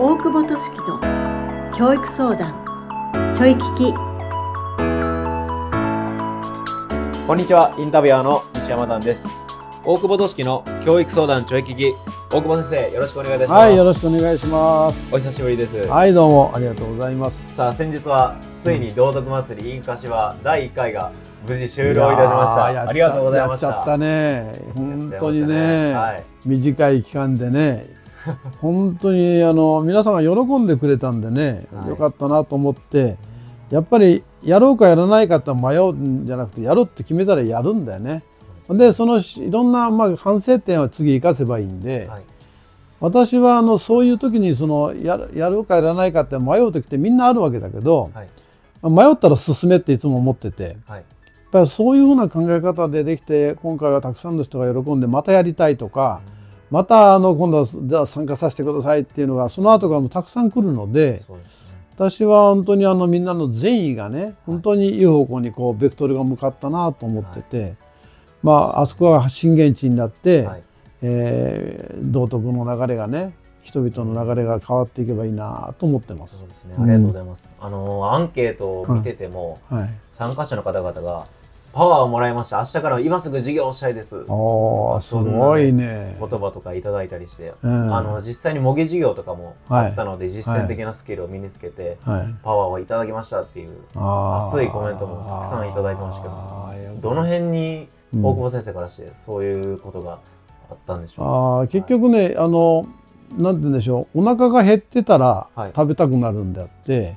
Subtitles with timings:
[0.00, 1.00] 大久保俊樹の
[1.76, 2.54] 教育相談
[3.36, 3.92] ちょい聞き
[7.26, 9.26] こんにちは、インタビュアーの西山丹です。
[9.84, 11.92] 大久保俊樹の教育相談ちょい聞き。
[12.30, 13.60] 大久保先生、よろしくお願いいたします。
[13.60, 15.14] はい、よろしくお願いします。
[15.14, 15.88] お久しぶりです。
[15.88, 17.52] はい、どうもありがとうございます。
[17.52, 21.10] さあ、先日はついに道徳祭り in 柏第1回が
[21.48, 22.64] 無事終了いたしました。
[22.88, 23.66] ありがとうございました。
[23.66, 24.52] やっちゃったね。
[24.76, 27.97] 本当にね、したはい短い期間でね、
[28.60, 31.88] 本当にあの皆さんが喜んでくれたんでね、はい。
[31.90, 33.16] よかったなと思って、
[33.70, 38.22] やっぱりやろうかやらないかって迷うんじゃなくて、やろうって決めたらやるんだよね。
[38.68, 42.06] で、そのいろんなまあ反省点を次生かせばいいんで。
[42.10, 42.22] はい。
[43.00, 48.28] 私はあのそういう時にそのやるやるかやらないかって迷う時ってみんなあるわけだけど、はい。
[48.82, 51.04] 迷ったら進めっていつも思っててやっはい
[51.50, 56.20] ぱりそういうふうな考え方でできて今回はたくさんの人が喜んでまたやりたいとか
[56.70, 61.68] またあの今度はじゃあ参加させてくださいっていうのがその後からもたくさん来るのでね。
[61.98, 67.74] 私は本当にあのみんなの善意がね本当にいい方向にこうベクトルが向かったなと思ってて、
[68.44, 70.62] まああそこが震源地になって、はい
[71.02, 76.38] えー道徳の流れがね人々の流れが変わっていけばいいなと思ってます。
[76.38, 76.76] そうですね。
[76.78, 77.48] ありがとうございます。
[77.58, 81.26] あのアンケートを見てても、はい、参加者の方々が
[81.72, 82.58] パワーをもらいました。
[82.58, 84.24] 明日から今すぐ授業をしたいです。
[84.28, 86.16] おーすごいね。
[86.18, 87.94] 言葉とかいただいたりして、うん。
[87.94, 100.18] あの実際に模擬授業とかもはいあったので、実践的なスキルを身につけて、はい、パワーをいただきましたっていう熱いコメントもたくさんいただいてましたけどどの辺にうん大久保先生からしてそういうことが
[100.70, 101.24] あったんでしょう？
[101.24, 102.86] か、あー結局ね、あの
[103.36, 104.20] なんて言うんでしょう。
[104.20, 105.72] お腹が減ってたらはい。
[105.76, 107.16] 食べたくなるんであって、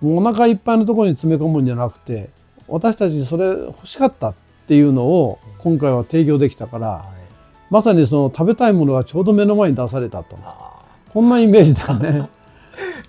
[0.00, 2.30] もうお腹いっぱいのところに詰め込むんじゃなくて
[2.68, 4.34] 私たちそれ欲しかったっ
[4.66, 7.22] ていうのを今回は提供できたから、はい。
[7.70, 10.36] まさにその食べたいものがちょうど目の前に出されたと。
[10.42, 10.82] あ
[11.12, 12.08] こんなイメージだね。
[12.08, 12.28] ー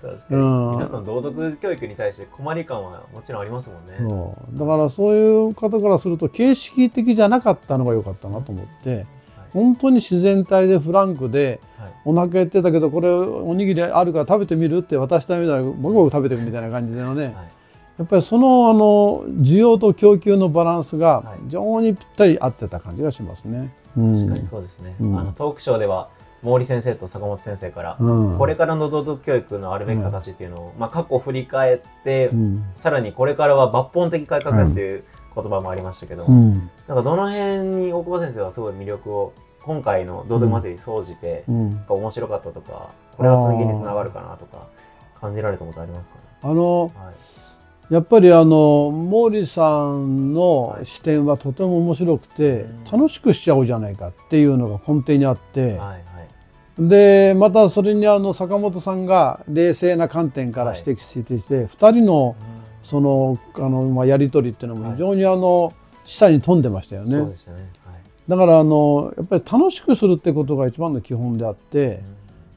[0.00, 0.70] 確かに、うん。
[0.72, 4.36] 皆さん道徳教育に対して困り感はもちろんありますもんね。
[4.52, 9.06] だからそういう方からすると形式的じゃなかったのが良かったなと思って、
[9.52, 11.92] 本当に自然体でフランクではい。
[12.06, 17.34] お腹減ってたけどこれおにぎりあるから食べてみるって渡したみたいなボクボク食べていくみたいな感じでのね、はい
[17.98, 21.44] やっぱりそのあの需要と供給のバランスがはい。
[21.44, 23.72] 非常にぴったり合ってた感じがしますね。
[23.96, 24.14] うん。
[24.14, 25.18] 確かにそうですね、うん。
[25.18, 26.08] あのトークショーでは
[26.42, 28.38] 毛利先生と坂本先生から、うん。
[28.38, 32.64] これからの道徳教育のあるべき形っていうのを、まあ、過去を振り返って、うん。
[32.76, 36.70] さらにこれからは抜本的改革っていう言葉もありましたけど、うん。
[36.88, 39.32] なんかどの辺に大久保先生はすごい魅力を
[39.62, 41.70] 今回の道徳祭り総じて、うん。
[41.70, 44.66] なんか面白かったとかこれは次につながるかなとか
[45.20, 46.20] 感じられたことありますかね？
[46.42, 46.90] あのはい
[47.90, 56.02] やっぱりあの毛利さんのはい視点はとても面白くて、うん楽しくしちゃおうじゃないかっていうのが根底にあって、はいはい。
[56.78, 62.36] でまたそれにあの坂本さんが冷静な観点から指摘していて、2人の
[62.84, 65.72] そのあの、まあ、やり取りっていうのも非常にあの
[66.04, 67.34] 示唆に富んでましたよね。
[68.28, 72.02] だからあのやっぱり楽しくするってことが一番の基本であって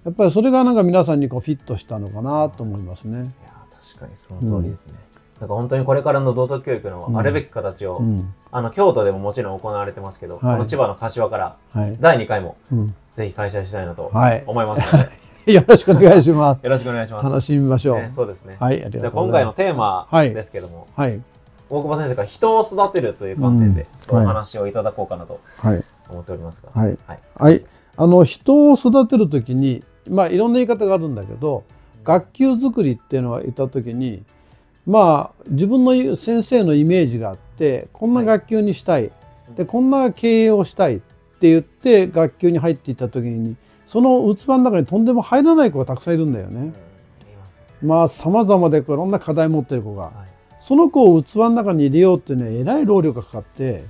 [0.06, 3.18] やっぱりそれがなんか皆さんにこうフィットしたのかなと思いますね。
[3.20, 4.94] いや確かにその通りですね、
[5.40, 8.34] なんか本当にこれからの道徳教育のあるべき形を、うん。
[8.52, 11.98] あの京都でももちろん行われてますけど、この千葉の柏からはい。
[12.00, 12.96] 第2回もうん。
[13.14, 14.44] ぜひ開催したいなとはい。
[14.48, 15.04] 思いますの
[15.46, 16.64] で、 よろしくお願いします。
[16.64, 17.26] よろしくお願いします。
[17.26, 18.00] 楽しみましょう。
[18.00, 18.58] ねそうですね。
[18.60, 19.58] はい、ありがとうご今回のざいます。
[19.58, 20.34] テーマはい。
[20.34, 21.22] ですけども、はい、
[21.70, 27.20] 大久保先生から人を育てるという観点でお話をいただこうかなとはい、思っておりますが、はい、はい。
[27.36, 27.64] はい。
[27.96, 31.64] あの人を育てるときに、まあいろんな言い方があるんだけど、
[32.04, 34.24] 学級作りっていうのは言ったときに、
[34.88, 39.12] まあ自分の先生のイメージがあって、こんな学級にしたい、
[39.56, 43.56] でこんな経営をしたいって言って学級に入っていったときに、
[43.86, 46.74] その器の中にとんでも入らない子がたくさんいるんだよね。
[47.84, 50.04] まあ様々でいろんな課題持ってる子が。
[50.04, 50.38] はい。
[50.60, 53.86] その子を器の中に入れようってねえらい労力がかかって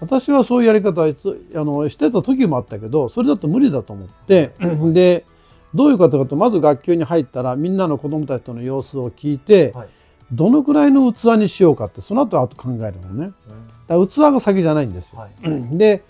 [0.00, 4.52] 私はそういうやり方はいつあのしてた時もあったけどそれだと無理だと思って
[4.92, 5.24] で
[5.74, 9.88] どういうことかというとまず学級に入ったらみんなの子どもたちとの様子を聞いてはい
[10.32, 13.32] どのくらいの器にしようかってその後あと考えるのね。
[13.86, 15.20] だ器が先じゃないんですよ。
[15.20, 15.78] はい。
[15.78, 16.02] で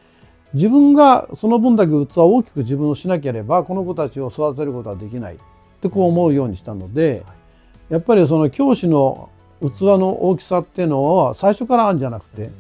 [0.55, 5.39] 自分がその分だけ器を大きく自分をしなければこの子たちを育てることはできないっ
[5.83, 7.25] てこう思うようにしたので
[7.91, 9.29] やっぱりその教師の
[9.61, 12.51] 器の大きさっていうのは最初からあるんじゃなくて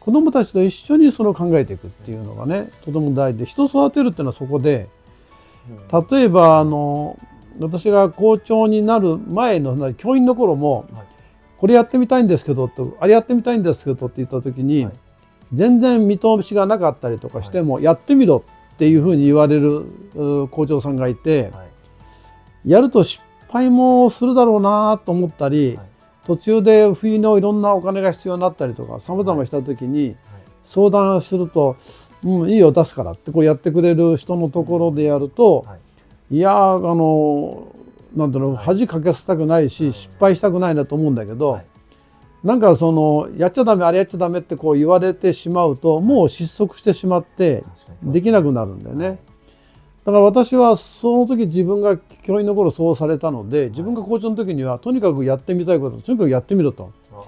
[0.00, 4.88] 子どもたちと一緒にそれを考えていくっていうのがねとても大事で人を育てるっていうのはそこで
[6.10, 7.18] 例えばあの
[7.60, 11.06] 私が校長になる前の教員の頃もはい。
[11.56, 14.94] これやってみたいんですけどとあれやってみたいんですけどって言った時に、はい。
[15.52, 21.64] 全然見通しがなかったりとかしても、やってみろっていうふうに言われるう校長さんがいて、は
[22.64, 22.70] い。
[22.70, 25.86] やると失敗もするだろうなと思ったり、はい。
[26.26, 30.16] 途中で冬のいろんなお金が必要になったりとかさまざました時に
[30.64, 31.76] 相談すると
[32.24, 35.76] 「うんいいよ出すから」ってこうやってくれる人のところでやると、は
[36.34, 37.72] いいやーあの
[38.16, 39.92] なんだろうはい恥かかせたくないし、はい。
[39.92, 41.66] 失敗したくないなと思うんだけど、はい。
[42.42, 47.64] なんかそのやっちゃダメあれやっちゃダメってこう言われてしまうともう失速してしまって
[48.02, 49.18] できなくなるんだよね。
[50.04, 56.92] だから私はその時自分が教員の頃そうされたので自分が校長の時にはとにかくやってみたいこととにかくやってみろと。
[57.12, 57.24] あ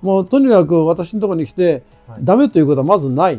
[0.00, 2.24] もうとにかく私のところに来てはい。
[2.24, 3.38] ダメということはまずない。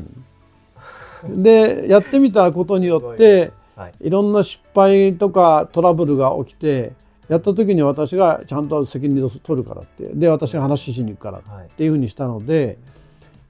[1.28, 3.52] でやってみたことによって
[3.82, 3.94] はい。
[4.02, 6.94] いろんな失敗とかトラブルが起きて
[7.30, 11.70] やった時に私がちゃんと責任を取るからってで私が話しに行くからっはい。
[11.70, 12.78] ていうふうにしたので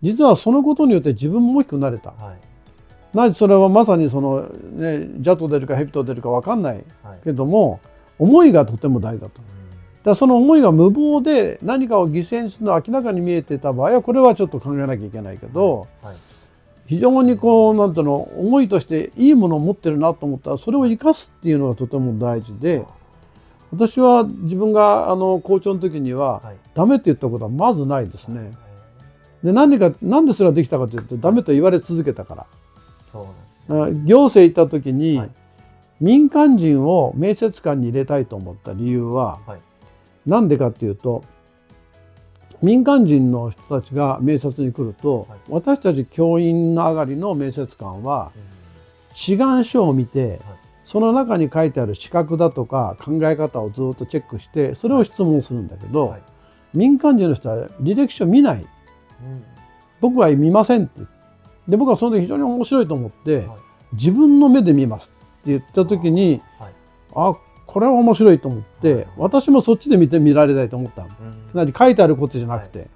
[0.02, 2.12] 実はそのことによって自分も大きくなれた。
[2.12, 3.18] はい。
[3.18, 7.20] なぜそれはまさにその、ね、ジャと出るかヘビと出るか分かんないはい。
[7.24, 7.80] けども
[8.20, 9.42] 思いがとても大事だと。
[10.04, 16.16] だその思いが無謀で何かを犠牲にするのは明らかに見えてた場合はこれはちょっと考えなきゃいけないけどはい
[16.92, 22.84] 非常にこうなんていうの思いとしていいものを持ってるなと思ったらそれを生かすっていうのがとても大事で
[23.72, 26.58] 私は自分があの校長の時にははい。
[26.74, 28.52] ダメって言ったことはまずないですね。
[29.42, 32.46] で何かなんでそれができたかというとダメと言われ続けたから。
[33.10, 33.26] そ
[33.70, 35.30] うなんですあ行政行った時に、はい。
[36.02, 39.60] 民間人を面接官に入れたいと思った理由ははい。
[40.26, 41.24] 何でかっていうと
[42.62, 45.40] 民間人の人たちが面接に来ると、はい。
[45.50, 48.32] 私たち教員の上がりの面接官は
[49.14, 50.40] 志願書を見て、
[50.86, 56.22] その中に書いてある資格だとか考え方をずっとチェックしてそれを質問するんだけど、はい。
[56.74, 58.62] 民間人の人は履歴書見ない。
[58.62, 59.44] うん。
[60.00, 61.02] 僕は見ませんって。
[61.68, 63.48] で僕はその時非常に面白いと思って、はい。
[63.94, 65.12] 自分の目で見ます
[65.42, 66.74] って言った時にはい。
[67.14, 67.34] あ
[67.72, 69.08] これは面白いと思って、はい。
[69.18, 71.08] 私もそっちで見て見られたいと思ったの。
[71.08, 71.14] うん。
[71.52, 72.88] つまり書いてあることじゃなくて、はい。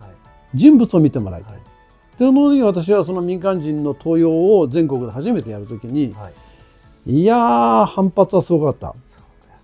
[0.54, 1.54] 人物を見てもらいたい。
[1.54, 1.62] はい。
[2.20, 6.30] でその時に私はその民間人の登用を全国で初めてやる時に、は
[7.06, 7.22] い。
[7.22, 8.96] い、やー反発はすごかった。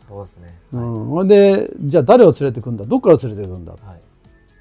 [0.08, 0.58] そうですね。
[0.74, 2.86] うん、でじゃあ誰を連れてくんだ？
[2.86, 3.74] どこから連れてくんだ？
[3.74, 4.02] ってはい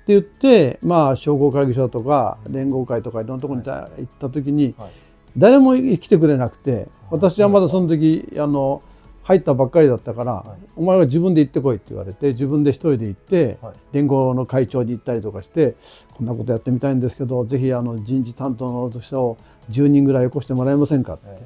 [0.06, 4.90] 言ってまあ商工会議所とか連合会とかいろんなところに行った時にはい。
[5.36, 8.82] 誰も来てくれなくてあ私はまだその時あの
[9.30, 10.68] 入ったばっかりだったから、はい。
[10.74, 13.74] お前は自分で行ってこいって言われて自分で一人で行って、はい。
[13.92, 15.76] 連合の会長に行ったりとかして
[16.14, 19.38] こんなことやってみたいんですけどぜひあの人事担当の人を
[19.70, 21.38] 10人ぐらい起こしてもらえませんかって、はい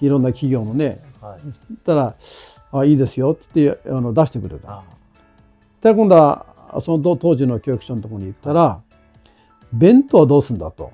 [0.00, 1.40] いろんな企業のねはい。
[1.42, 2.14] 言ったら
[2.72, 4.72] 「あいいですよ」って言ってあの出してくれた。
[4.72, 4.82] あ
[5.82, 6.46] で今度は
[6.82, 8.80] その当時の教育所のところに行ったら
[9.72, 10.90] 「弁当はどうすんだ」と。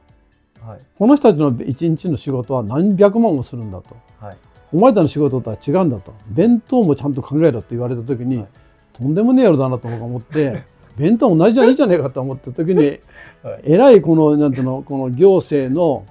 [0.61, 3.97] はい「この人たちの一日の仕事は何百万もするんだ」と。
[4.21, 4.37] はい
[4.77, 8.47] 「お前たちの仕事とは違うんだ」と「弁当もちゃんと考えろ」って言われた時に、はい。
[8.93, 10.65] とんでもねえ野郎だなと思って
[10.97, 12.99] 弁当同じじゃいいじゃねえかと思った時に
[13.43, 13.61] はい。
[13.65, 16.05] えらいこのなんていうの この行政の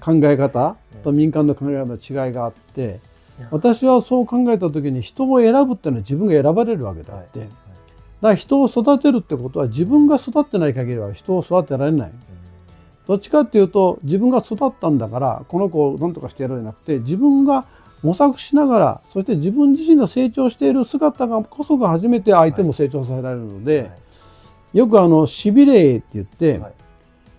[0.00, 3.00] 考え方と民間の考え方の違いがあって
[3.50, 7.50] 私はそう考えた時に人を選ぶっていうのは自分が選ばれるわけであって、だか
[8.20, 12.12] ら人を育てるってことは自分が育ってない限りは人を育てられない。
[13.08, 17.66] どっちかっていうと自分が育ったんだからこの子を何とかしてやろうじゃなくて自分が
[18.02, 23.90] 模索しながらそして自分自身の成長している姿がこそが初めて相手も成長させられるので、
[24.72, 26.72] よくあのしびれって言って、はい。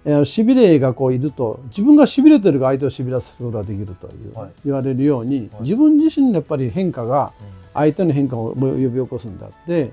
[0.03, 4.51] えーしびれがこういると自分がしびれてるが相手をしびらせることができるという、はい。
[4.65, 5.61] 言われるように、はい。
[5.61, 7.33] 自分自身のやっぱり変化が
[7.73, 9.91] 相手の変化を呼び起こすんだってやっ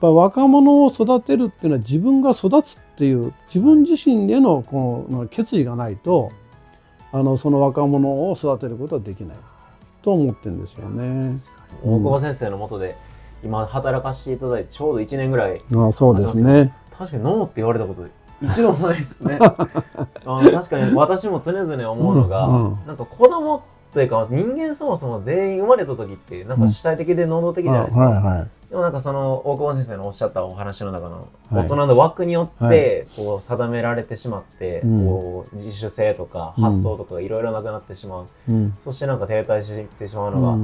[0.00, 6.30] ぱ若者を育てるっていうのは自分が育つっていう自分自身へのこの決意がないと
[7.12, 9.36] あのその若者を育てることはできない
[10.06, 11.40] と思ってるんですよね。
[11.82, 12.96] 大久保先生のもとで
[13.42, 16.72] 今働かせていただいてちょうど1年ぐらいあそうですね。
[16.96, 18.06] 確かにノーって言われたこと
[18.40, 19.38] 一度もないですね。
[19.42, 19.68] あ
[20.24, 31.64] の確かに私も常々思うのが、うんうんなんか子供というか人間そもそも全員生まれた時ってなんか主体的で能動的じゃないですか、はいはいでもなんかその大久保先生のおっしゃったお話の中のはい。
[31.64, 35.06] 大人の枠によっはてこう定められてしまって、うん。
[35.06, 36.64] こう自主性とかうん。
[36.64, 38.74] 発想とかがいろいろなくなってしまう、うん。
[38.82, 40.56] そしてなんか停滞してしまうのが、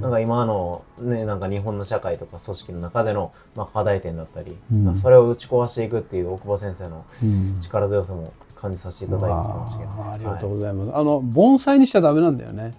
[0.00, 4.56] なんか今のねなんか日本の社会とか組織の中での、まあ、課題点だったり、
[4.96, 7.60] それを打ち壊していくっていう大久保先生のうん。
[7.60, 10.96] 力強さも感じさせていただいてましたけど、ありがとうございます。
[10.96, 12.62] あの盆栽にしちゃダメなんだよね。
[12.62, 12.72] はい。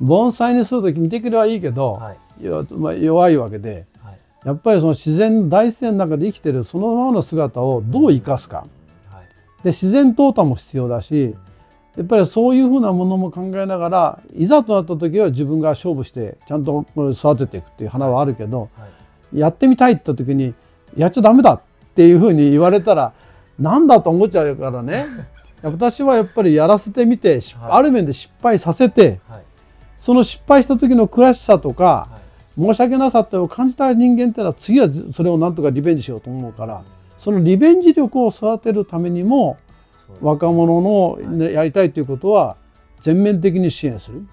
[0.00, 2.14] 盆栽にするとき見てくれはいいけど、はい。
[2.14, 2.18] よ
[2.70, 8.66] まあ、弱いわけではいやっぱりその自然大自然の中で生きてるそのままの姿をどう生かすか。
[9.10, 9.64] はい。
[9.64, 11.34] で自然淘汰も必要だし
[11.96, 18.86] やっぱりそういうふうなものも考えながらいざとなった時は自分が勝負してちゃんと育てていくっていう花はあるけど、は
[19.32, 20.54] い、やってみたいって言った時に
[20.96, 21.60] やっちゃダメだっ
[21.96, 23.12] ていうふうに言われたら
[23.58, 25.06] なんだと思っちゃうからね。
[25.60, 29.42] 私はやっぱりやらせてみて、はい、ある面で失敗させて、はい、
[29.98, 32.08] その失敗した時の悔しさとか、
[32.58, 36.82] 申し訳なさってを感じた人間っていうのは次はそれをなんとかリベンジしようと思うから
[37.16, 39.58] そのリベンジ力を育てるためにも
[40.20, 42.56] 若者の、ね、やりたいということは
[43.00, 44.26] 全面的に支援する、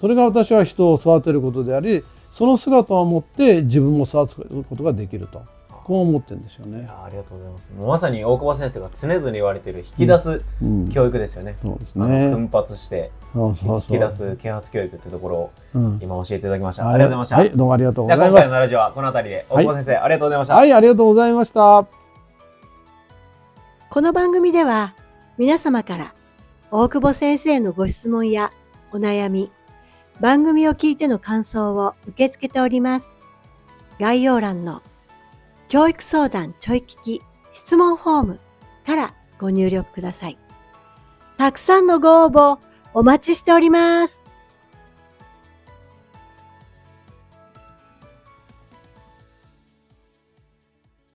[0.00, 4.36] それが私は人を育てることでありその姿を持って自分も育つ
[4.68, 5.44] ことができると
[5.90, 6.88] こう思ってるんですよね。
[6.88, 7.68] ありがとうございます。
[7.76, 10.44] まさに大久保先生が常々言われている引き出す
[10.92, 12.30] 教育ですよね、うんうん、そうですね。
[12.30, 15.50] 奮発して引き出す啓発教育っていうところを
[16.00, 17.36] 今教えていただきました、ありがとうございました。
[17.38, 18.30] はいどうもありがとうございます。
[18.30, 20.54] 今回のラジオはこの辺りで大久保先生、はい、ありがとうございました。
[20.54, 21.86] はいありがとうございました。
[23.90, 24.94] この番組では
[25.38, 26.14] 皆様から
[26.70, 28.52] 大久保先生のご質問や
[28.92, 29.50] お悩み
[30.20, 33.16] 番組を聞いての感想を受け付けております。
[33.98, 34.82] 概要欄の
[35.70, 37.22] 教育相談ちょい聞き
[37.52, 38.40] 質問フォーム
[38.84, 40.36] からご入力ください。
[41.38, 42.58] たくさんのご応募
[42.92, 44.24] お待ちしております。